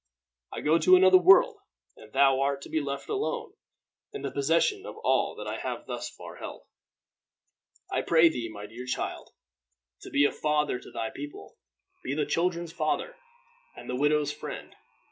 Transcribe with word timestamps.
I 0.51 0.61
go 0.61 0.79
to 0.79 0.95
another 0.95 1.19
world, 1.19 1.57
and 1.95 2.11
thou 2.11 2.39
art 2.39 2.63
to 2.63 2.69
be 2.69 2.81
left 2.81 3.07
alone 3.07 3.53
in 4.11 4.23
the 4.23 4.31
possession 4.31 4.83
of 4.87 4.97
all 4.97 5.35
that 5.35 5.45
I 5.45 5.59
have 5.59 5.85
thus 5.85 6.09
far 6.09 6.37
held. 6.37 6.63
I 7.91 8.01
pray 8.01 8.27
thee, 8.27 8.49
my 8.51 8.65
dear 8.65 8.87
child, 8.87 9.29
to 10.01 10.09
be 10.09 10.25
a 10.25 10.31
father 10.31 10.79
to 10.79 10.89
thy 10.89 11.11
people. 11.11 11.55
Be 12.03 12.15
the 12.15 12.25
children's 12.25 12.71
father 12.73 13.15
and 13.75 13.87
the 13.87 13.95
widow's 13.95 14.31
friend. 14.31 14.75